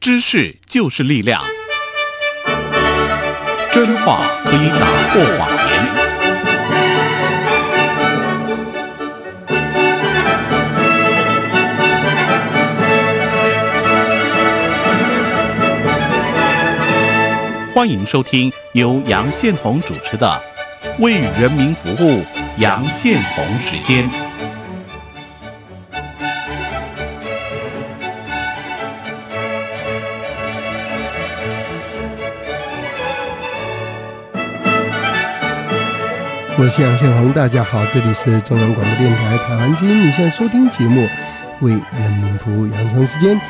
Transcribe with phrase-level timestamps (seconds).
[0.00, 1.42] 知识就是力量，
[3.70, 5.68] 真话可以打破谎言。
[17.74, 20.26] 欢迎收听由杨宪宏主持的
[21.02, 22.22] 《为人民服务》
[22.56, 24.29] 杨宪宏时间。
[36.60, 41.00] 我是杨宪宏，大家好，这里是中央广播电台台湾之音，你现在收听节目
[41.60, 43.40] 《为人民服务》杨成时间。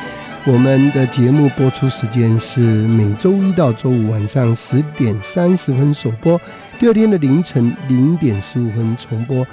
[0.45, 6.39] 我们的节目播出时间是每周一到周五晚上十点三十分首播，
[6.79, 9.45] 第二天的凌晨零点十五分重播。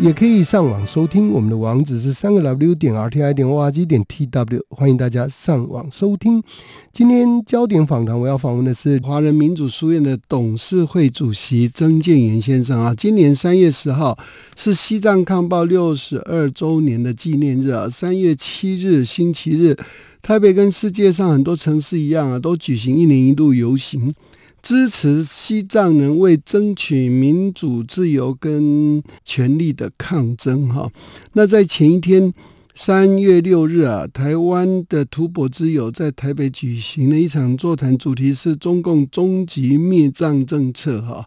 [0.00, 6.42] 也可以上网收听，我们的网址是三个 W 点 R T I 点 O R G 点 T W，欢迎大家上网收听。
[6.90, 12.94] 今天焦点访谈，我要访问的是华人民主书院的董事会主席曾建元先生啊。
[12.96, 14.18] 今年三月十号
[14.56, 17.86] 是西藏抗暴六十二周年的纪念日啊。
[17.86, 19.76] 三月七日星期日，
[20.22, 24.14] 台北跟世界上很多城市一样啊，都举行一年一度游行。
[24.62, 30.90] 支持西藏人为争取民主自由跟权利的抗争，哈。
[31.32, 32.32] 那在前一天，
[32.74, 41.26] 三月六日啊，台湾的图博之友在台北举行了一场座谈，主题是中共终极灭藏政策，哈，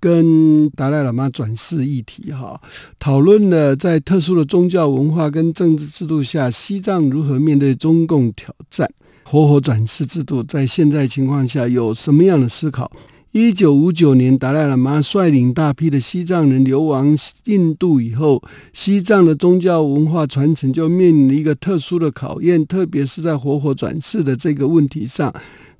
[0.00, 2.60] 跟达赖喇嘛转世议题，哈，
[2.98, 8.88] 讨论了在特殊的宗教文化跟政治制度下，西藏如何面对中共挑战。
[9.30, 12.90] 活活转世制度在现在情况下有什么样的思考？
[13.32, 25.30] 一九五九年，达赖喇嘛率领大批的西藏人流亡印度以后，西藏的宗教文化传承就面临了一个特殊的考验，特别是在活活转世的这个问题上，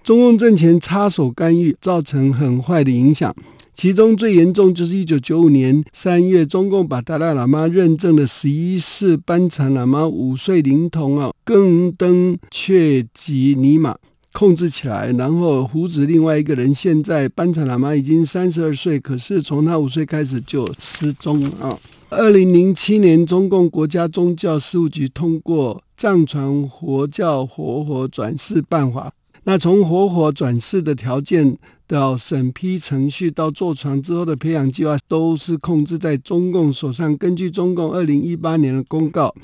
[0.04, 3.34] 中共政权插手干预，造成很坏的影响。
[3.80, 13.96] 其中最严重就是一九九五年三月，中共把达赖喇嘛认证的十一世班禅喇嘛五岁灵童啊，更登却吉尼玛
[14.32, 21.78] 控制起来，然后胡子另外一个人，现在班禅喇嘛已经三十二岁，可是从他五岁开始就失踪啊。
[22.10, 29.12] 二零零七年，中共国家宗教事务局通过藏传佛教活佛转世办法，
[29.48, 31.56] 那从活火转世的条件。
[31.86, 37.16] 到审批程序，到坐船之后的培养计划，都是控制在中共手上。
[37.16, 39.34] 根据中共二零一八年的公告，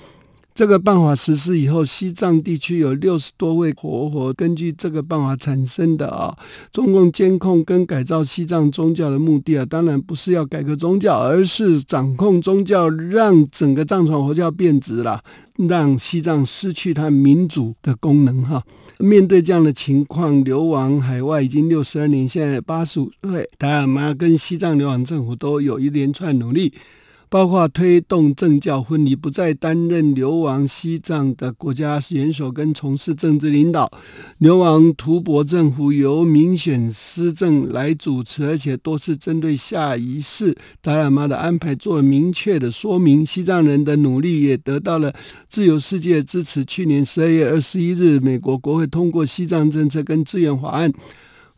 [0.54, 6.32] 这个办法实施以后，西藏地区有六十多位活活根据这个办法产生的啊。
[6.72, 15.20] 中共监控跟改造西藏宗教的目的啊，当然不是要改革宗教，而是掌控宗教，让整个藏传佛教变质了，
[15.68, 18.62] 让西藏失去它民主的功能哈。
[19.00, 26.72] 面对这样的情况，流亡海外已经六十二年，现在八十五岁，达尔玛跟西藏流亡政府都有一连串努力。
[27.34, 33.90] 包括推动政教分离，不再担任流亡西藏的国家元首跟从事政治领导。
[34.38, 43.26] 流亡图博政府由民选施政来主持，而且多次针对下一世达赖妈的安排做了明确的说明。
[43.26, 45.12] 西藏人的努力也得到了
[45.48, 46.64] 自由世界支持。
[46.64, 50.92] 去年十二月二十一日，美国国会通过西藏政策跟支援法案。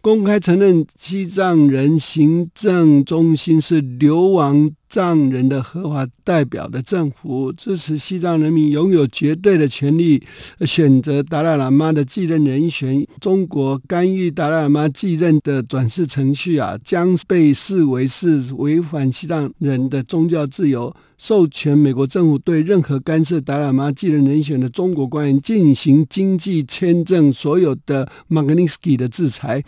[0.01, 10.23] 公开承认西藏人行政中心是流亡藏人的合法代表的政府，支持西藏人民拥有绝对的权利
[10.61, 13.07] 选择达赖喇嘛的继任人选。
[13.21, 20.95] 中国干预达赖喇嘛继任的转世程序啊，将被视为是违反西藏人的宗教自由。
[21.19, 29.63] 授权美国政府对任何干涉达赖喇嘛继任人选的中国官员进行经济签证所有的马格尼斯基的制裁。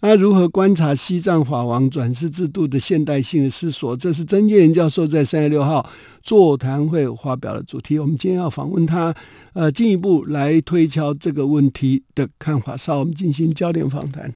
[0.00, 3.96] 那如何观察西藏法王转世制度的现代性的思索？
[3.96, 5.88] 这是曾建仁教授在三月六号
[6.22, 7.98] 座谈会发表的主题。
[7.98, 9.14] 我们今天要访问他，
[9.54, 12.76] 呃，进一步来推敲这个问题的看法。
[12.76, 14.32] 稍后我们进行焦点访谈。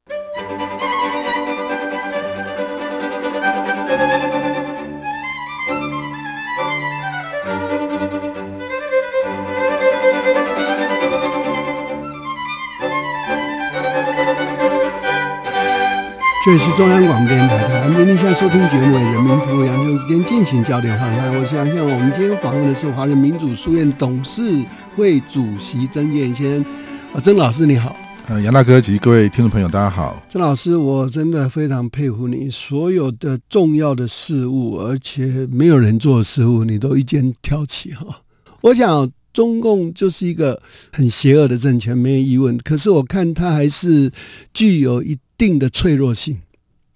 [16.46, 21.36] 这里是中央广播电台的，您您现在收听节目为人民服务，杨雄时间进行焦点访谈。
[21.36, 24.64] 我是杨秀我们今天访问的是华人民主书院董事
[24.94, 26.64] 会主席曾建先。
[27.12, 27.96] 啊，曾老师你好。
[28.28, 30.22] 呃，杨大哥及各位听众朋友，大家好。
[30.28, 38.06] 曾老师，我真的非常佩服你，所有的重要的事物，而且没有人做的事物，你都一肩挑起哈。
[38.60, 39.10] 我想。
[39.36, 42.56] 中共就是一个很邪恶的政权，没有疑问。
[42.56, 44.10] 可是我看它还是
[44.54, 46.38] 具有一定的脆弱性。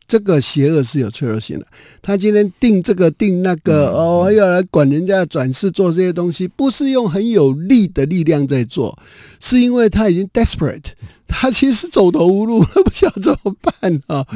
[0.08, 1.66] 这个邪恶是有脆弱性的。
[2.00, 8.98] 他今天定这个定那个哦，要来管人家转世做这些东西，不是用很有力的力量在做，
[9.38, 10.86] 是因为他已经 desperate，
[11.28, 14.26] 他其实走投无路，不晓得怎么办啊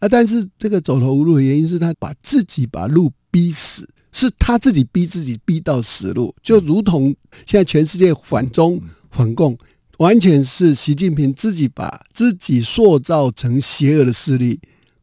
[0.00, 0.08] 啊！
[0.08, 7.14] 但是这个走投无路的原因是他把自己把路逼死，是他自己逼自己逼到死路，就如同
[7.46, 8.80] 现在全世界反中
[9.10, 9.56] 反共，
[9.98, 14.60] 完全是习近平自己把自己塑造成邪恶的势力。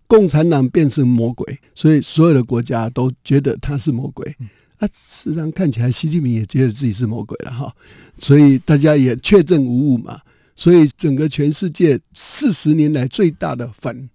[0.08, 4.36] 共产党变成魔鬼，所以所有的国家都觉得他是魔鬼。
[4.78, 7.74] 啊，事实上看起来，习近平也觉得自己是魔鬼了哈。
[8.20, 10.20] 所以大家也确证无误嘛。
[10.56, 14.10] 所以整个全世界四十年来最大的反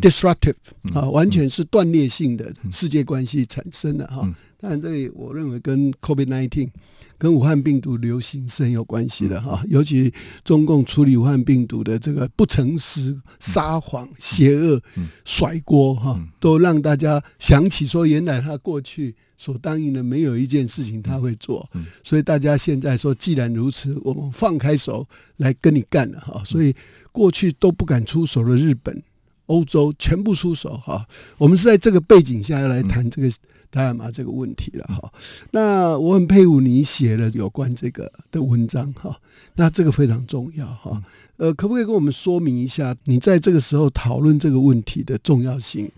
[0.00, 0.54] disruptive
[0.94, 4.28] 啊，完全是断裂性的世界关系产生的哈。
[4.58, 6.70] 但这我认为跟 COVID nineteen。
[7.16, 10.12] 跟武汉病毒流行是很有关系的哈，尤其
[10.44, 14.82] 中共处理武汉病毒的这个不诚实、撒谎、邪恶、
[15.24, 21.66] 甩锅哈，都让大家想起说，原来他过去所答应的没有一件事情他会做，
[22.02, 25.06] 所以大家现在说，既然如此，我们放开手
[25.36, 26.42] 来跟你干了哈。
[26.44, 26.74] 所以
[27.12, 29.02] 过去都不敢出手的日本、
[29.46, 31.06] 欧洲全部出手哈。
[31.38, 33.30] 我们是在这个背景下要来谈这个。
[33.70, 35.12] 达尔马这个问题了哈，
[35.50, 39.18] 那我很佩服你写了有关这个的文章哈，
[39.56, 41.02] 那这个非常重要哈，
[41.38, 45.90] 呃，可不可以跟我们说明一下你在这个时候讨论这个问题的重要性？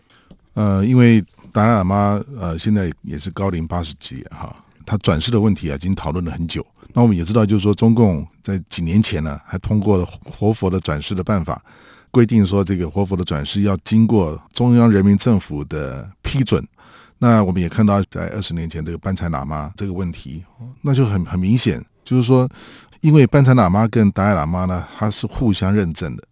[0.55, 1.23] 呃，因为
[1.53, 4.57] 达尔玛呃现在也是高龄八十几哈，
[4.87, 6.67] 他转世的问题啊已经讨论了很久。
[6.95, 11.63] 那我们也知道，就是说中共在几年前呢还通过了活佛的转世的办法，
[12.17, 16.67] 规定说这个活佛的转世要经过中央人民政府的批准。
[17.19, 20.43] 那我们也看到，在二十年前这个班禅喇嘛这个问题，
[20.81, 22.49] 那就很很明显，就是说，
[23.03, 26.25] 因为班禅喇嘛跟达赖喇嘛呢，他是互相认证的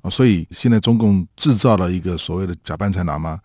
[0.00, 3.38] 啊，所以现在中共制造了一个所谓的假班禅喇嘛，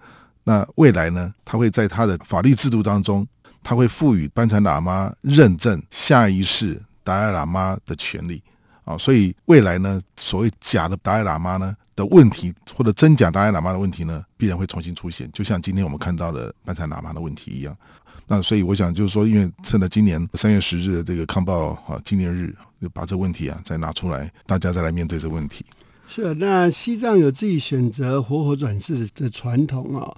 [0.45, 3.27] 那未来呢，他会在他的法律制度当中，
[3.61, 8.41] 他会赋予班禅喇嘛认证下一世达赖喇嘛的权利。
[8.83, 17.75] 啊，所以未来呢，所谓假的达赖喇嘛呢的问题，或者真假达赖喇嘛的问题呢，必然会重新出现，就像今天我们看到的班禅喇嘛的问题一样。
[18.27, 25.65] 那所以我想就是说，因为趁着今年三月十日的这个康报啊纪念日，就把这个问题啊再拿出来，大家再来面对这个问题。
[26.07, 30.15] 是，那西藏有自己选择活活转世的传统啊。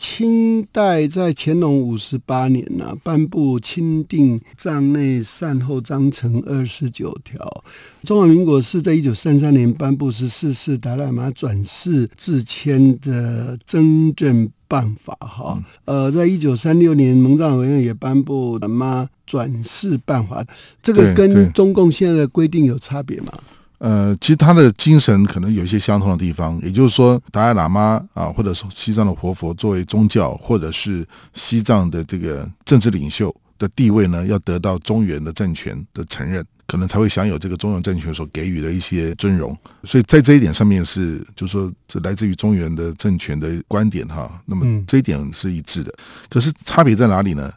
[0.00, 7.62] 清代在乾隆五十八年呢，颁布《钦定藏内善后章程》二十九条。
[8.04, 15.14] 中华民国是在一九三三年颁布十四世达赖玛转世自签的征正办法。
[15.20, 20.42] 哈，呃，在一九三六年，蒙藏委员也颁布喇嘛转世办法。
[20.82, 23.32] 这个跟中共现在的规定有差别吗？
[23.80, 39.56] 呃，其实他的精神可能有一些相同的地方，也就是说，达赖喇嘛啊，或者说西藏的活佛作为宗教，或者是西藏的这个政治领袖的地位呢，要得到中原的政权的承认，可能才会享有这个中原政权所给予的一些尊荣。
[39.84, 44.30] 所以在这一点上面是，就是说，这来自于中原的政权的观点哈。
[44.44, 45.90] 那么这一点是一致的。
[46.28, 47.50] 可是差别在哪里呢？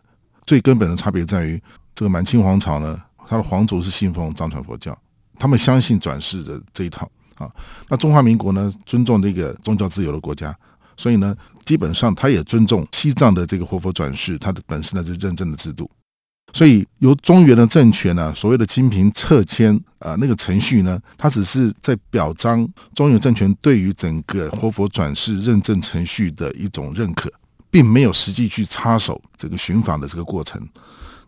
[0.45, 1.61] 最根本的差别在于，
[1.93, 2.97] 这个满清皇朝呢，
[3.27, 4.97] 他的皇族是信奉藏传佛教。
[5.43, 7.05] 他们相信转世的这一套
[7.35, 7.51] 啊，
[7.89, 10.57] 那中华民国呢，尊重这个宗教自由的国家，
[10.95, 15.91] 所以呢，基本上他也尊重西藏的这个活佛转世，它的本身呢是认证的制度，
[16.53, 22.65] 所以由中原的政权呢，所谓的清平撤迁啊，那个程序呢，它只是在表彰
[22.95, 27.29] 中原政权对于整个活佛转世认证程序的一种认可，
[27.69, 30.65] 并没有实际去插手这个寻访的这个过程。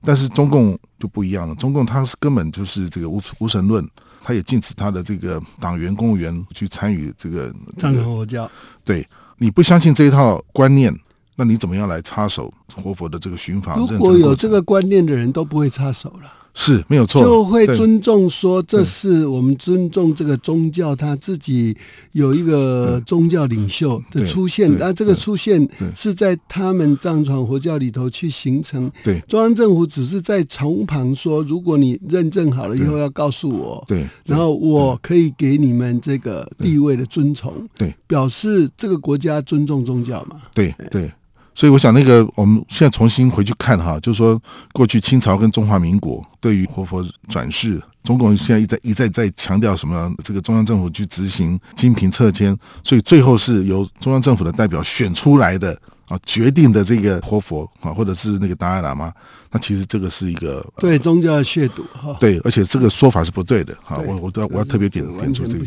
[0.08, 3.84] 但是中共就不一样了，中共他是根本就是这个无无神论，
[4.26, 8.50] 他也禁止他的这个党员、公务员去参与这个藏传佛教。
[8.84, 10.92] 对，你不相信这一套观念，
[11.36, 13.78] 那你怎么样来插手活佛的这个寻访？
[13.78, 16.34] 如果有这个观念的人都不会插手了。
[16.58, 21.76] 是没有错，就会尊重说这是我们尊重这个宗教，他自己
[22.14, 28.90] 有一个宗教领袖的出现，那这个出现是在他们藏传佛教里头去形成。
[29.04, 40.42] 对，中央政府只是在从旁说，如果你认证好了以后要告诉我，对，然后我可以给你们这个地位的尊崇，对，表示这个国家尊重宗教嘛。
[40.54, 41.12] 对对。
[41.56, 44.40] 所以我想，那个我们现在重新回去看哈，就是说，
[44.74, 50.14] 过去清朝跟中华民国对于活佛转世，中共现在一再一再在强调什么？
[50.22, 59.12] 这个中央政府去执行金平撤迁，所以最后是由中央政府的代表选出来的啊决定的这个活佛啊，或者是那个达赖喇嘛，
[59.52, 62.16] 那其实这个是一个对宗教的亵渎哈。
[62.20, 63.98] 对，而且这个说法是不对的哈。
[64.06, 65.66] 我我都要我要特别点点出这个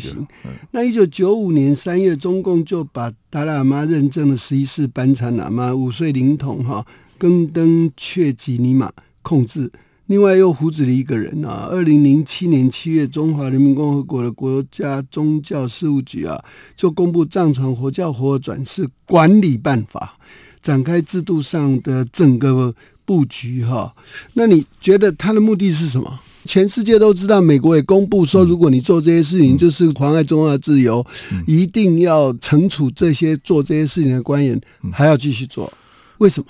[0.71, 6.85] 那一九九五年三月，中共就把达赖喇嘛认证了十一世班禅喇嘛五岁灵童哈，
[7.17, 8.91] 更登却吉尼玛
[9.21, 9.71] 控制。
[10.09, 11.67] 另外又胡子了一个人啊！
[11.69, 16.43] 二零零七年七月，中华人民共和国的国家宗教事务局啊，
[16.75, 20.17] 就公布藏传佛教活转世管理办法，
[20.63, 22.73] 展开制度上的整个
[23.05, 23.93] 布局哈。
[24.33, 26.19] 那你觉得它的目的是什么？
[26.43, 31.05] 全世界都知道，美国也公布说，如果你做这些事情，就是妨碍中华自由，
[31.45, 34.59] 一定要惩处这些做这些事情的官员，
[34.91, 35.71] 还要继续做。
[36.17, 36.47] 为什么？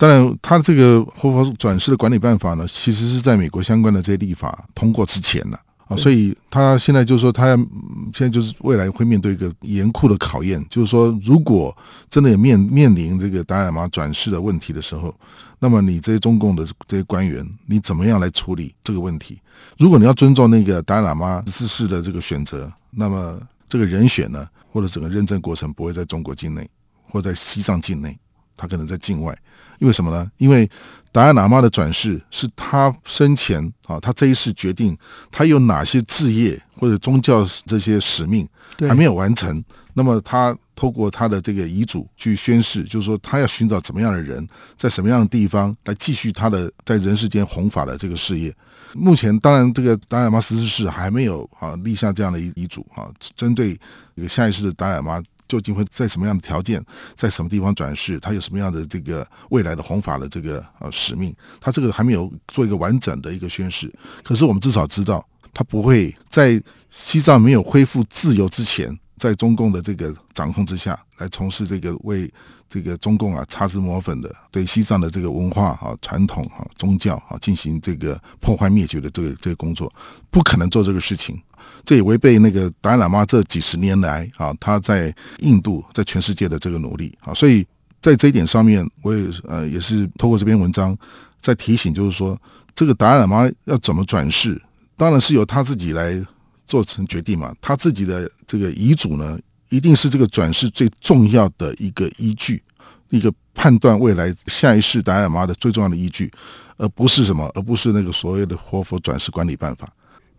[0.00, 11.76] 当然，他这个活佛转世的管理办法呢，其实是在美国相关的这些立法通过之前呢啊，所以他现在就是说，他嗯现在就是未来会面对一个严酷的考验，就是说，如果
[12.08, 15.14] 真的有面面临这个达赖喇嘛转世的问题的时候，
[15.58, 19.38] 那么你这些中共的这些官员，你怎么样来处理这个问题？
[19.76, 23.38] 如果你要尊重那个达赖喇嘛十四世的这个选择，那么
[23.68, 26.66] 这个人选呢，或者整个认证过程不会在中国境内，
[27.10, 28.18] 或在西藏境内，
[28.56, 29.36] 他可能在境外。
[29.80, 30.30] 因为什么呢？
[30.36, 30.70] 因为
[31.10, 34.96] 达赖喇嘛的转世是他生前啊，他这一世决定
[35.32, 38.48] 他有哪些志业或者宗教这些使命
[38.88, 44.46] 还没有完成，那么他透过他的这个遗嘱去宣誓，就是说他要寻找怎么样的人，
[44.76, 48.54] 在什么样的地方来继续他的在人世间弘法的这个事业。
[48.92, 53.78] 目前当然这个达赖喇嘛十四世还没有啊立下这样的遗遗嘱啊，针对
[54.16, 56.80] 这个下一世的达赖喇嘛究竟会在什么样的条件，
[57.16, 63.92] 在什么地方转世，他有什么样的这个未来的弘法的这个呃使命，他这个还没有做一个完整的一个宣誓。
[64.22, 72.32] 可是我们至少知道，他不会在西藏没有恢复自由之前，在中共的这个掌控之下来从事这个为
[72.68, 79.92] 这个中共啊擦脂抹粉的对西藏的这个文化啊传统啊宗教啊进行这个破坏灭绝的这个这个工作，
[80.30, 81.36] 不可能做这个事情。
[81.84, 87.66] 这也违背那个达赖喇嘛这几十年来啊，他在印度在全世界的这个努力啊，所以
[88.00, 90.96] 在这一点上面，我也呃也是透过这篇文章
[91.40, 92.40] 在提醒，就是说
[92.74, 94.60] 这个达赖喇嘛要怎么转世，
[94.96, 96.24] 当然是由他自己来
[96.64, 97.54] 做成决定嘛。
[97.60, 102.62] 他自己的这个遗嘱呢，一定是这个转世最重要的一个依据，
[103.10, 106.30] 一个判断未来下一世达赖喇嘛的最重要的依据，
[106.76, 109.92] 而不是什么，而不是那个所谓的活佛转世管理办法。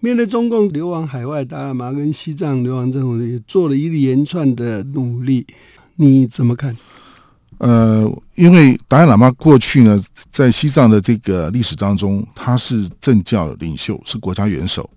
[0.03, 5.46] 面对中共流亡海外，达赖喇嘛跟西藏流亡政府也做了一连串的努力，
[5.96, 6.75] 你怎么看？
[7.60, 14.89] 呃，因为达赖喇嘛过去呢，在西藏的这个历史当中，他是政教领袖，是国家元首。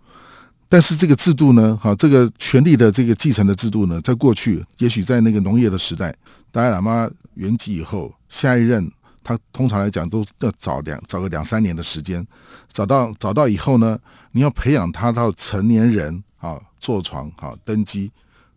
[0.70, 6.16] 但是这个制度呢，哈，这个权力的这个继承的制度呢，在过去，也许在那个农业的时代，
[6.50, 8.90] 达赖喇嘛圆寂以后，下一任
[9.24, 12.24] 他通常来讲都要找两找个两三年的时间，
[12.70, 13.98] 找到找到以后呢，
[14.32, 18.12] 你要培养他到成年人啊，坐床啊，登基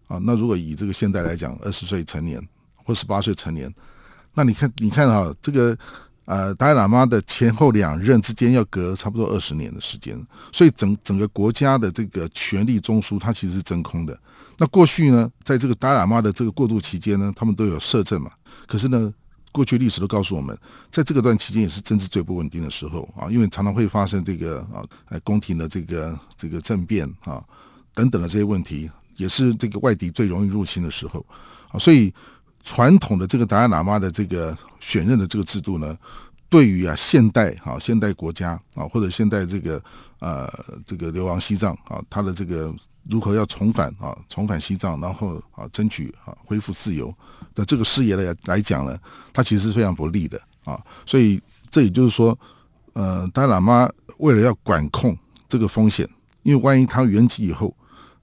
[0.08, 0.20] 啊。
[0.24, 2.40] 那如果以这个现代来讲，二十岁成年
[2.84, 3.74] 或十八岁成年，
[4.34, 5.76] 那你看，你看哈、这个
[6.26, 10.22] 呃，达赖喇嘛的前后两任之间要隔差不多二十年的时间，
[10.52, 14.20] 所以整整个国家的这个权力中枢，它其实是真空的。
[14.58, 18.30] 那过去呢，在这个达赖喇嘛的这个过渡期间呢，他们都有摄政嘛，
[18.68, 19.14] 可是呢，
[19.51, 20.58] 过去历史都告诉我们，
[20.89, 27.44] 在这个段期间也是政治最不稳定的时候啊，因为常常会发生这个啊，呃，宫廷的这个这个政变啊
[27.94, 31.25] 等等的这些问题，也是这个外敌最容易入侵的时候
[31.70, 32.13] 啊，所以。
[32.63, 35.98] 传统的这个达赖喇嘛的这个选任的这个制度呢，
[36.50, 39.82] 对于啊现代啊现代国家啊或者现代这个
[40.20, 40.51] 呃
[40.86, 42.75] 这个流亡西藏啊，他的这个
[43.10, 47.13] 如何要重返啊重返西藏，然后啊争取啊恢复自由
[47.58, 48.96] 的这个事业来来讲呢，
[49.34, 50.80] 它其实是非常不利的啊。
[51.08, 52.38] 所以这也就是说，
[52.94, 55.18] 呃，达赖喇嘛为了要管控
[55.50, 56.08] 这个风险，
[56.44, 57.76] 因为万一他圆寂以后，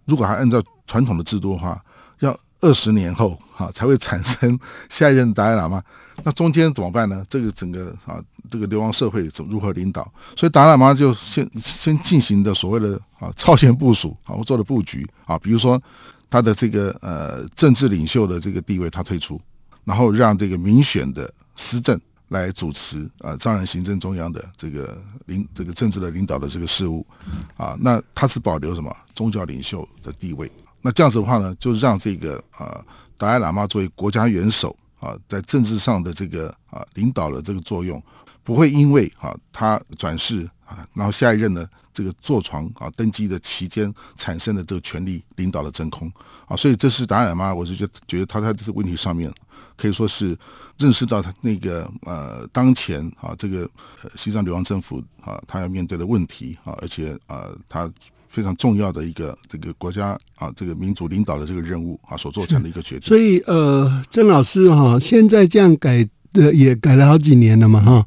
[0.05, 1.85] 如果还按照传统的制度的话，
[2.21, 4.57] 要二十年后哈、才会产生
[4.89, 5.83] 下一任达赖喇嘛，
[6.23, 7.25] 那中间怎么办呢？
[7.29, 10.09] 这个整个啊这个流亡社会怎如何领导？
[10.37, 15.81] 所以达赖喇嘛就先先进行的所谓的啊超前部署啊，做的布局啊，比如说
[16.35, 19.41] 他的这个呃政治领袖的这个地位他退出，
[19.85, 22.01] 然后让这个民选的司政
[22.31, 27.07] 来主持啊藏人行政中央的这个领这个政治的领导的这个事务
[27.57, 30.51] 啊，那他是保留什么宗教领袖的地位？
[30.83, 32.85] 那这样子的话呢，就让这个啊
[33.17, 38.03] 达赖喇嘛作为国家元首啊，在政治上的这个啊领导的这个作用，
[38.43, 46.11] 不会因为啊他转世啊，然后下一任呢这个坐床啊登基的期间产生的这个权力领导的真空
[46.47, 49.33] 啊，所以这是达尔嘛，我是觉觉得他在这个问题上面
[49.77, 50.37] 可以说是
[50.79, 53.69] 认识到他那个呃当前啊这个
[54.17, 57.91] 西藏流亡政府啊他要面对的问题啊，而且啊他
[58.29, 63.07] 非常重要的一个这个国家啊这个民主领导的这个任务啊所做成的一个决定。
[63.07, 68.07] 所以呃，郑老师哈，现在这样改的也改了好几年了嘛哈。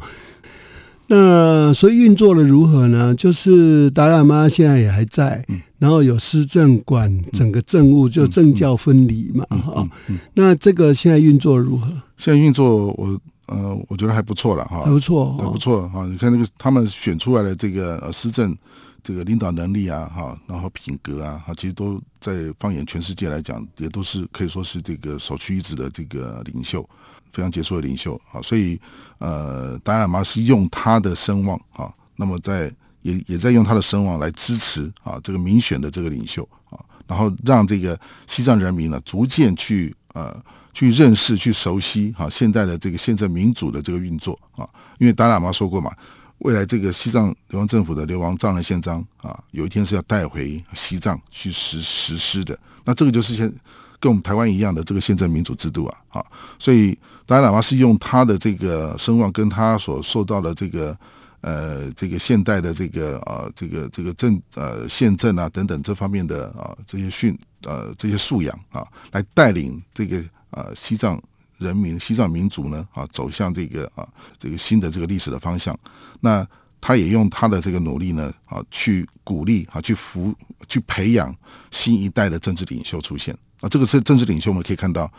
[1.08, 3.16] 那所以运作的如何呢？
[3.16, 5.44] 就是达赖妈现在也还在，
[5.80, 9.88] 然后有施政管整个政务，就政教分离嘛哈。
[10.34, 11.88] 那这个现在运作如何？
[12.18, 16.06] 现在运作我呃，我觉得还不错了哈，还不错，还不错哈。
[16.08, 18.54] 你看那个他们选出来的这个呃施政
[19.02, 26.86] 这个领导能力啊哈，然后品格啊哈，其实都在放眼全世界来讲，也都是可以说是这个首屈一指的这个领袖。
[27.32, 28.80] 非常杰出的领袖啊，所以
[29.20, 40.36] 呃，达赖喇嘛是用他的声望啊，那么在也也在用他的声望来支持啊这个民选的这个领袖啊，然后让这个西藏人民呢逐渐去呃
[40.74, 44.68] 去认识、去熟悉啊现在的这个现在民主的这个运作啊，
[44.98, 45.92] 因为达赖喇嘛说过嘛，
[46.40, 53.54] 未来这个西藏流亡政府的流亡藏人宪章啊，有一天是要带回西藏去实实施的，那这个就是现。
[54.00, 56.26] 跟我们台湾一样的这个宪政民主制度啊，啊，
[56.60, 60.98] 所以达赖喇嘛是用他的这个声望，跟他所受到的这个
[61.42, 71.22] 呃这个现代的这个啊这个这个政呃宪政啊等等这方面的啊这些训呃这些素养啊，来带领这个啊西藏
[71.58, 75.78] 人民西藏民族呢啊走向这个啊这个新的这个历史的方向。
[76.22, 76.48] 那
[76.80, 80.34] 他也用他的这个努力呢啊去鼓励啊去扶
[80.68, 81.36] 去培养
[81.72, 83.38] 新一代的政治领袖出现。
[83.62, 85.12] 啊，这个是政治领袖，我们可以看到，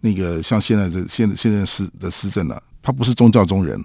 [0.00, 3.78] 那个像现在这现现在施的施政呢，他不是宗教中人，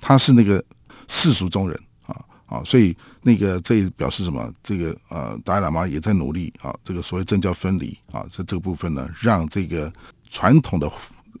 [0.00, 0.64] 他是那个
[1.08, 2.14] 世俗中人啊
[2.46, 4.48] 啊，所以那个这表示什么？
[4.62, 9.92] 这个呃，达赖喇嘛也在努力啊，这个所谓政教分离啊，在这个部分呢，让这个
[10.30, 10.88] 传统的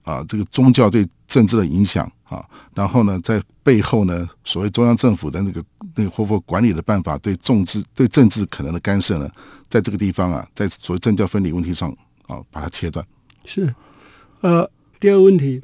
[0.02, 2.44] 啊这个宗教对政治的影响啊，
[2.74, 9.28] 然后呢，在背后呢，所谓中央政府的那个那个或或管理的办法对政治对政治可能的干涉呢，
[9.68, 11.94] 在这个地方啊，在所谓政教分离问题上。
[12.28, 13.02] 啊，把它切断
[13.46, 13.74] 是，
[14.42, 14.70] 呃，
[15.00, 15.62] 第二个问题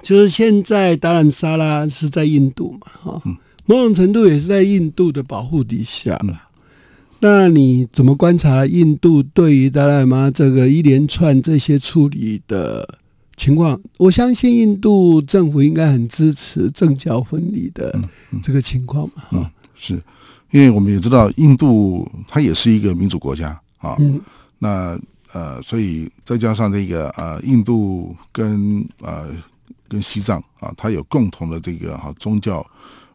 [0.00, 3.22] 就是现在达兰萨拉是在印度嘛，哈，
[3.66, 6.48] 某种程度也是在印度的保护底下了。
[7.18, 12.98] 那你怎么观察印度对于达赖妈这个一连串这些处理的
[13.36, 13.80] 情况？
[13.98, 17.98] 我相信印度政府应该很支持政教分离的
[18.42, 19.94] 这个情况嘛，哈，是
[20.50, 23.96] 因为我们也知道印度它也是一个民主国家啊，
[24.58, 24.98] 那。
[25.32, 29.26] 呃，所以再加上这个呃，印度跟呃
[29.88, 32.64] 跟西藏啊，它有共同的这个哈宗教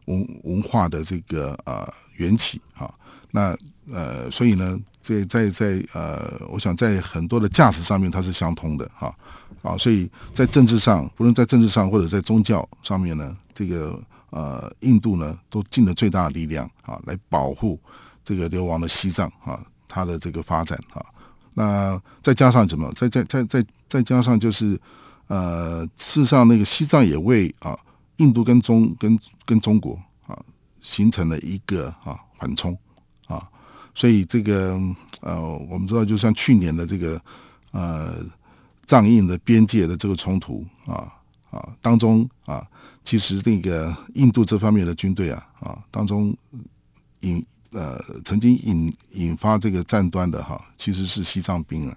[0.04, 2.92] 文文化的这个呃缘起啊，
[3.30, 3.56] 那
[3.90, 9.14] 呃，所以呢，在在在呃，我想在很多的价值上面它是相通的哈
[9.62, 13.98] 啊，所以在政治上，不论在政治上或者在宗教上面呢，这个
[14.30, 17.80] 呃，印度呢都尽了最大的力量啊，来保护
[18.22, 21.04] 这个流亡的西藏啊，它的这个发展啊。
[21.54, 22.90] 那再加上什么？
[22.94, 24.78] 再再再再再加上就是，
[25.26, 27.76] 呃，事实上那个西藏也为啊，
[28.18, 30.38] 印度跟中跟跟中国啊，
[30.80, 32.76] 形成了一个啊缓冲，
[33.94, 34.78] 所以这个
[35.20, 37.20] 呃，我们知道，就像去年的这个
[37.72, 38.16] 呃
[38.86, 41.12] 藏印的边界的这个冲突啊
[41.50, 42.66] 啊当中啊，
[43.04, 46.36] 其实那个印度这方面的军队啊啊当中
[47.20, 47.44] 引。
[47.72, 51.96] 呃，曾经引引发这个战端的哈，其实是西藏兵啊，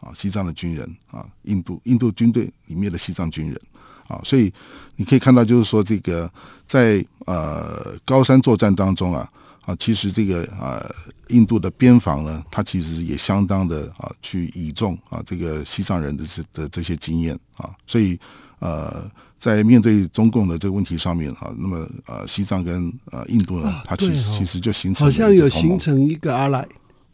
[0.00, 3.60] 啊，西藏的军人啊，印度印度军队里面的西藏军人
[4.08, 4.52] 啊，所以
[4.96, 6.28] 你可以看到，就是说这个
[6.66, 9.30] 在呃高山作战当中啊，
[9.66, 10.82] 啊，其实这个啊
[11.28, 18.18] 印度的边防呢，它其实也相当的啊去倚重啊这个西藏人的这的这些经验啊，所以
[18.60, 19.10] 呃。
[19.38, 26.66] 在面对中共的这个问题上面哈，那么呃，西藏跟呃印度呢，它其实其实就形成好像有形成一个阿赖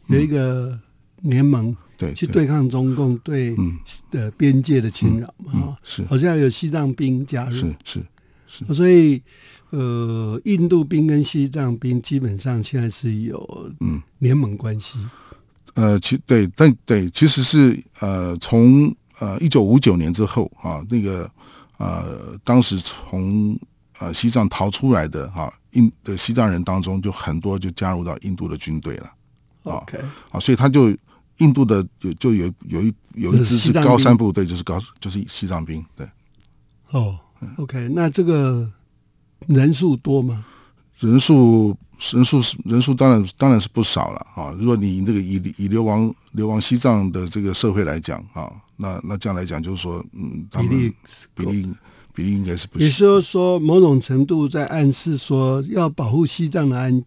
[0.07, 0.79] 有一个
[1.23, 3.53] 联盟，对，去对抗中共对
[4.09, 6.05] 的边界的侵扰嘛，是。
[6.05, 8.05] 好像有西藏兵加入，是是
[8.47, 9.21] 是，所以
[9.73, 14.99] 呃，印度兵跟西藏兵基本上现在是有嗯联盟关系，
[15.73, 21.29] 呃，其对，但对，其实是呃，从呃一九五九年之后啊，那个。
[21.77, 23.59] 呃，当时从
[23.99, 29.11] 呃西藏逃出来的哈印的西藏人当中，就很多就加入到印度的军队了。
[29.63, 29.97] OK，
[30.29, 30.95] 啊，所以他就
[31.39, 35.83] 印度的有就有有一有一支是高山部队，就是高就是西藏兵。
[35.97, 36.07] 对，
[36.91, 37.19] 哦
[37.57, 38.71] ，OK，那这个
[39.47, 40.45] 人数多吗？
[40.99, 44.55] 人数人数是人数当然当然是不少了啊。
[44.57, 50.93] 如果你这个以以流亡流亡西藏的这个社会来讲啊，那那这样来讲就是说，嗯，他们比例
[51.33, 51.73] 比例
[52.13, 52.89] 比例应该是不也。
[52.89, 57.03] 就是说，某种程度在暗示说，要保护西藏的安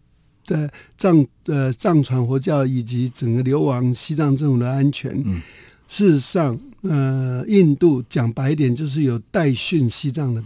[0.46, 5.12] 的藏呃藏传佛教以及整个流亡西藏政府的安全。
[5.24, 5.40] 嗯
[5.88, 10.42] 事实上，呃，印度讲白一点，就是有代训西藏的，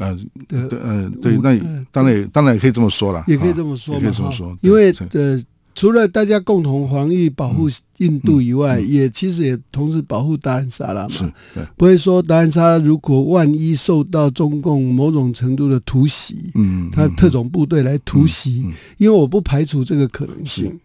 [0.00, 0.16] 啊，
[0.48, 1.58] 的对，呃，对，那
[1.92, 5.40] 当然也当然也可以这么说了，也可以啊这么说，也可以这么说，因为呃，
[5.74, 11.08] 除了大家共同防御保护印度以外，也其实也同时保护达兰萨拉嘛。
[11.08, 20.78] 嗯是对，不会说达兰萨拉如果万一受到中共某种程度的突袭，嗯，他嗯特种部队来突袭，嗯嗯因为我不排除这个可能性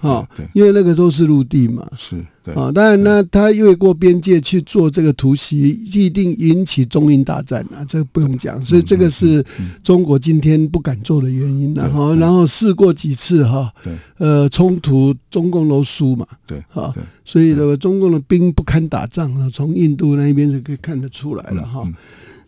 [0.00, 0.48] 哈，对。
[0.54, 1.86] 因为那个都是陆地嘛。
[1.94, 2.54] 是对。
[2.54, 8.64] 啊，当然呢，他越过边界去做这个突袭，一定引起中印大战啊，这个不用讲。
[8.64, 9.44] 所以这个是
[9.82, 13.92] 中国今天不敢做的原因然后，然后试过几次哈，对。
[14.18, 21.82] 呃，冲突中共都输嘛，对哈对，所以呢，中共的兵不堪打仗啊，从印度那边就可以看得出来了哈。
[21.84, 21.94] 嗯。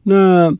[0.04, 0.52] 那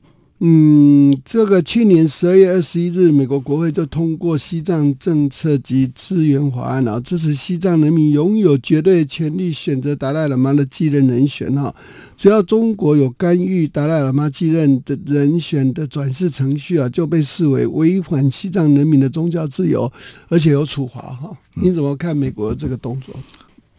[0.45, 11.73] 嗯，这个去年十二月二十一日，美国国会就通过西藏政策及资源法案啊，支持西藏人民拥有绝对权利选择达赖喇嘛的继任人选哈。
[12.17, 19.93] 只要中国有干预达赖喇嘛继任的人选的转世程序啊，就被视为违反西藏人民的宗教自由，
[20.29, 21.31] 而且有处罚哈。
[21.55, 23.15] 你怎么看美国这个动作？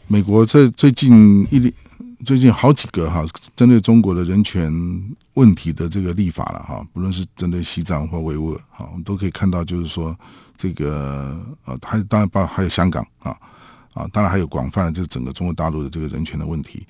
[0.07, 1.73] 美国在最近一年
[2.25, 4.71] 最近好几个哈，针对中国的人权
[5.33, 10.17] 问题的这个立法了哈，不论是针对西藏或维吾尔哈，我们都可以看到，就是说
[10.55, 13.35] 这个呃，还当然包还有香港啊
[13.93, 16.85] 啊，当然还有广泛的就是整个中国大陆的这个人权的问题。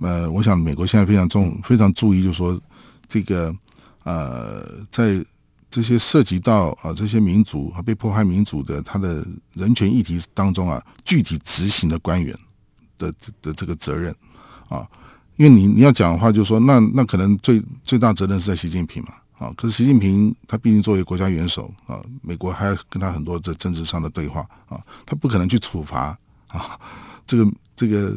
[0.00, 2.58] 呃，我想美国现在非常重非常注意，就是说
[3.06, 3.54] 这个
[4.04, 5.22] 呃，在
[5.68, 12.34] 这些涉及到啊这些民族和被迫害民族的他的人权议题当中啊，具体执行的官员
[12.96, 14.14] 的的这个责任
[14.72, 14.88] 啊，
[15.36, 26.16] 因为你你要讲的话，就是说那那可能最最大责任是在习近平嘛啊，可是习近平他毕竟作为国家元首啊，美国还要跟他很多这政治上的对话啊，他不可能去处罚
[26.48, 26.78] 啊，
[27.26, 28.16] 这个这个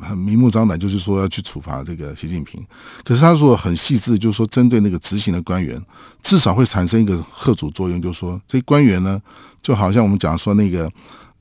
[0.00, 2.64] 很明目张胆，就是说要去处罚这个习近平。
[3.02, 5.80] 可是他如果很细致，就是说针对那个执行的官员，
[6.22, 9.20] 至少会产生一个贺阻作用，就是说这官员呢，
[9.62, 10.90] 就好像我们讲说那个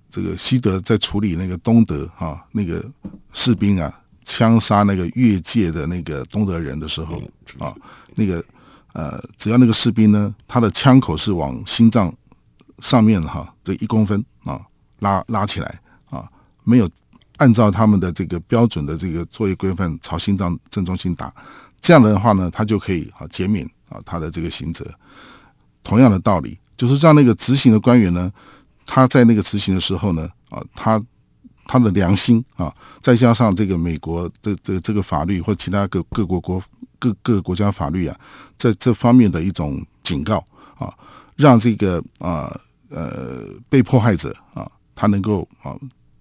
[0.10, 2.84] 这个西德在处理那个东德哈、那个
[3.34, 3.94] 士兵啊
[4.26, 7.22] 枪杀那个越界的那个东德人的时候
[7.60, 7.74] 啊，
[8.16, 8.44] 那个
[8.94, 12.14] 呃，只要那个士兵呢，他的枪口是往心脏
[12.80, 14.60] 上面哈、这一公分啊
[15.00, 16.28] 拉拉起来啊，
[16.64, 16.90] 没有
[17.38, 21.34] 按照他们的这个标准的这个作业规范朝心脏正中心打，
[21.80, 24.86] 这样的话呢，他就可以啊减免啊他的这个刑责。
[25.84, 28.32] 同样的道理，就是让那个执行的官员呢，
[28.86, 31.00] 他在那个执行的时候呢，啊，他
[31.66, 36.64] 他的良心啊，再加上这个美国的这这个法律或其他各各国国
[36.98, 38.18] 各各国家法律啊，
[38.58, 40.44] 在这方面的一种警告
[40.78, 40.94] 啊，
[41.36, 45.76] 让这个啊呃被迫害者啊，他能够啊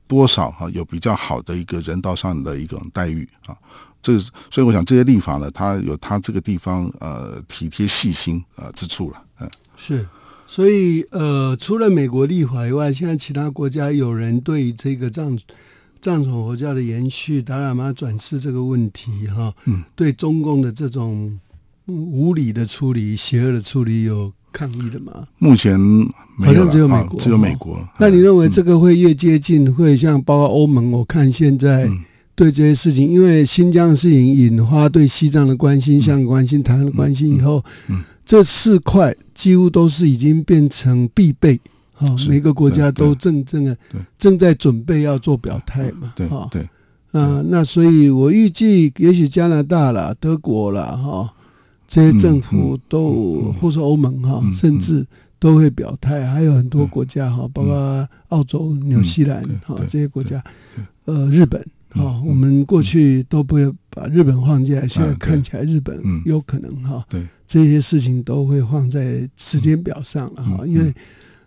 [0.06, 3.56] 多少哈、有比较好的一个人道上的一种待遇啊。
[4.02, 9.50] 这所以我想这些立法呢，它有它这个地方呃体贴细心啊、之处了，嗯。
[9.76, 10.06] 是，
[10.54, 15.36] 所以呃，除了美国立法以外，现在其他国家有人对这个藏
[16.00, 21.36] 藏传佛教的延续、达赖喇嘛转世这个问题，哈，嗯，对中共的这种
[21.88, 25.26] 嗯无理的处理、邪恶的处理有抗议的吗？
[25.38, 25.76] 目前
[26.38, 27.76] 好像只有美国只有美国。
[27.98, 30.92] 那你嗯认为这个会越接近，会像包括欧盟？
[30.92, 32.04] 我看现在嗯
[32.34, 37.64] 对这些事情，因为新疆的事情引发对西藏的关心、香港关心、台湾的关心以后，
[38.24, 41.60] 这四块几乎都是已经变成必备。
[41.96, 43.76] 好、是每个国家都正正的
[44.18, 46.12] 正在准备要做表态嘛。
[46.16, 46.68] 对哈对，
[47.12, 51.32] 嗯、那所以我预计，也许加拿大啦、德国啦，哈，
[51.86, 55.06] 这些政府都、或是欧盟哈，嗯甚至
[55.38, 60.42] 都会表态，还有很多国家哈，包括澳洲、纽西兰哈这些国家，
[61.04, 61.64] 呃，日本
[62.24, 70.94] 我们过去都不会把日本放进来，现在看起来日本嗯有可能哈，对这些事情都会放在时间表上了哈，嗯因为。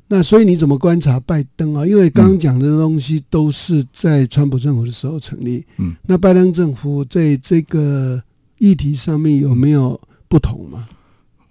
[0.09, 1.85] 那所以你怎么观察拜登啊？
[1.85, 8.23] 因为刚刚讲的东西都是在川普政府的时候成立，嗯，那拜登政府在这个
[8.57, 10.87] 议题上面有没有不同吗？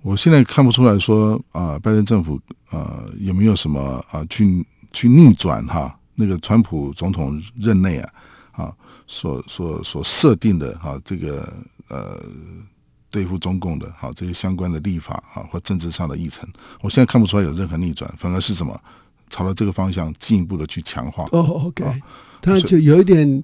[0.00, 8.14] 我现在看不出来说啊、拜登政府呃有没有什么啊、去去逆转哈那个川普总统任内啊啊
[9.06, 11.52] 所所所设定的哈、这个
[11.88, 12.20] 呃
[13.10, 16.48] 对付中共的哈这些相关的立法哈或政治上的议程，
[16.82, 18.78] 我现在看不出来有任何逆转，反而是什么
[19.30, 21.24] 朝着这个方向进一步的去强化。
[21.32, 21.84] 哦，OK，
[22.42, 23.42] 他就有一点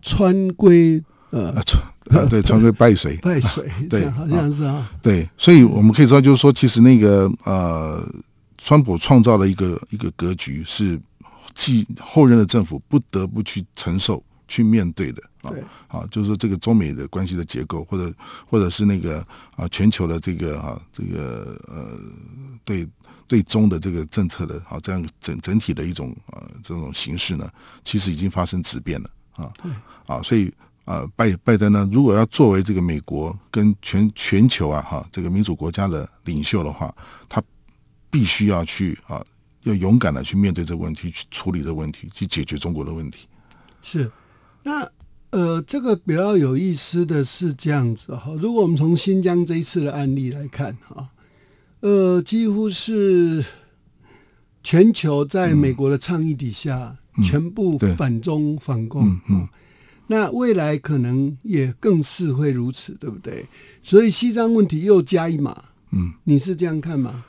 [0.00, 8.06] 川规呃啊，穿啊对穿规败水，败水，对好像是啊，对，所以我们可以知道，就是说，其实那个呃，
[8.58, 11.00] 川普创造了一个一个格局，是
[11.54, 14.22] 继后任的政府不得不去承受、
[14.52, 15.50] 去面对的啊
[15.88, 18.14] 啊，就是说这个中美的关系的结构，或者
[18.46, 21.98] 或者是那个啊全球的这个啊这个呃
[22.64, 22.86] 对
[23.26, 27.50] 对中的这个政策的啊这样整整体的一种呃这种形式呢，
[27.82, 29.52] 其实已经发生质变了啊
[30.06, 30.52] 啊，所以。
[30.84, 36.92] 啊，拜拜登呢，如果要作为这个美国跟全全球啊哈这个民主国家的领袖的话，
[37.28, 37.40] 他
[38.10, 39.24] 必须要去啊，
[39.62, 43.28] 要勇敢的去面对这个问题，去处理这个问题，去解决中国的问题。
[43.80, 44.10] 是，
[44.62, 44.88] 那
[45.30, 51.08] 呃，这个比较有意思的是这样子哈，如果我们从新疆这一次的案例来看哈，
[51.80, 53.44] 呃，几乎是
[54.62, 59.48] 全球在美国的倡议底下，嗯全部反中反共，嗯
[60.06, 63.46] 那未来可能也更是会如此，对不对？
[63.82, 67.24] 所以西藏问题又加一码，嗯，你是这样看吗？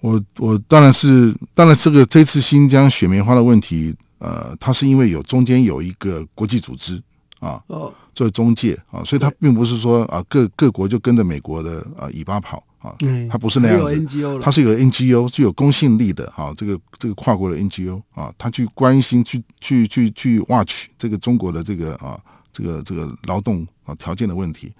[0.00, 7.02] 我我当然是，当然这个这次新疆雪棉花的问题，呃，它是因为有中间有一个国际组织
[7.40, 22.18] 啊哦，作为中介啊，所以它并不是说啊各各国就跟着美国的啊尾巴跑啊，嗯，它不是那样子它是有 NGO 具有公信力的啊、这个这个跨国的 NGO 啊，他去关心去去去去 watch 这个中国的这个啊
[22.52, 24.72] 这个这个劳动啊条件的问题。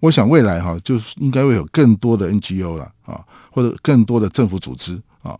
[0.00, 5.34] 我想未来哈、就是应该会有更多的 NGO 了啊，或者更多的政府组织啊，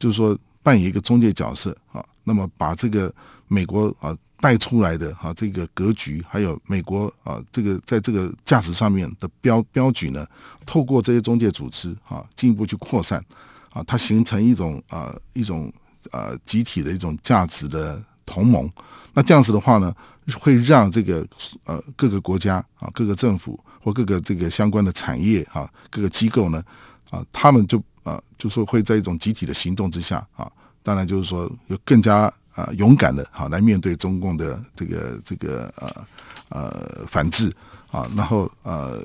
[0.00, 3.12] 就是说扮演一个中介角色啊，那么把这个
[3.48, 10.26] 美国啊带出来的哈、这个格局，还有美国啊这个在这个价值上面的标标举呢，
[10.64, 13.22] 透过这些中介组织啊，进一步去扩散
[13.70, 15.72] 啊，它形成一种啊一种
[16.10, 18.70] 呃集体的一种价值的同盟。
[19.12, 19.94] 那这样子的话呢，
[20.38, 21.26] 会让这个
[21.64, 26.64] 呃各个国家啊、各个政府或各个这个相关的产业啊、各个机构呢
[27.10, 30.50] 啊，他们就啊就说会在一种集体的行动之下啊，
[30.82, 36.06] 当然就是说有更加啊勇敢的哈、来面对中共的这个这个呃
[36.48, 37.52] 呃反制
[37.90, 39.02] 啊，然后呃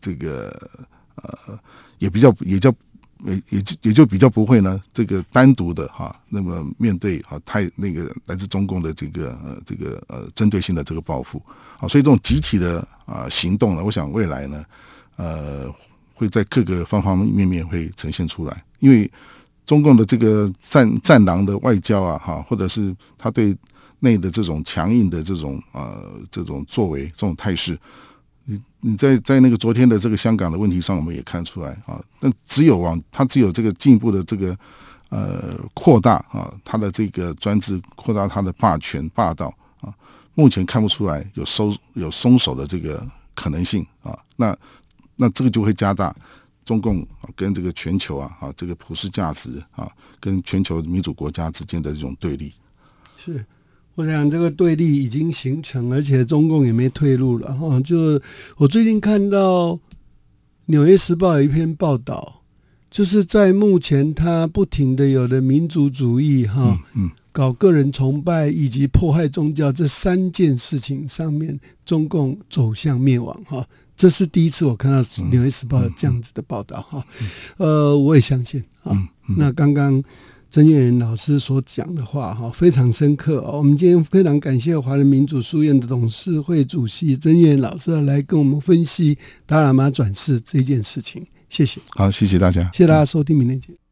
[0.00, 0.48] 这个
[1.16, 1.58] 呃
[1.98, 2.72] 也比较也叫
[3.24, 11.42] 也也就也就比较不会呢，这个单独的哈，那么面对啊太那个来自中共的这个呃这个呃针对性的这个报复
[11.80, 14.64] 啊，所以这种集体的啊行动呢，我想未来呢，
[15.16, 15.74] 呃
[16.16, 19.10] 会在各个方方面面会呈现出来，因为
[19.66, 23.54] 中共的这个战战狼的外交啊，哈，或者是他对
[24.00, 27.78] 内的这种强硬的这种呃这种作为这种态势，
[28.44, 32.02] 你你在在那个昨天的这个香港的问题上，我们也看出来啊。
[32.20, 34.56] 那只有往他只有这个进一步的这个
[35.10, 39.52] 呃扩大啊，他的这个专制，扩大他的霸权霸道
[39.82, 39.92] 啊，
[40.34, 44.16] 目前看不出来有收有松手的这个可能性啊。
[44.36, 44.56] 那
[45.16, 46.14] 那这个就会加大
[46.64, 49.88] 中共啊跟这个全球啊啊这个普世价值啊
[50.20, 52.52] 跟全球民主国家之间的这种对立。
[53.16, 53.44] 是，
[53.94, 57.80] 我想这个对立已经形成，而且中共也没退路了哈。
[57.80, 58.20] 就
[58.56, 59.70] 我最近看到
[60.66, 62.42] 《纽约时报》有一篇报道，
[62.90, 73.66] 就是在目前他不停的有的民族主义哈，嗯搞个人崇拜以及迫害宗教这三件事情上面，中共走向灭亡哈。
[73.96, 77.04] 这是第一次我看到《纽约时报》有这样子的报道哈，
[77.56, 78.96] 呃，我也相信啊。
[79.36, 80.02] 那刚刚
[80.50, 83.58] 曾月仁老师所讲的话哈，非常深刻哦。
[83.58, 92.62] 我们今天非常感谢华人民主书院的董事会主席曾月仁老师来跟我们分析达喇嘛转世这件事情，谢谢，好，谢谢大家。
[92.72, 93.85] 谢谢大家收听，明天见。